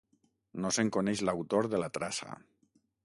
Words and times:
No 0.63 0.71
se’n 0.77 0.89
coneix 0.95 1.21
l’autor 1.29 1.69
de 1.75 1.83
la 1.85 1.91
traça. 1.99 2.33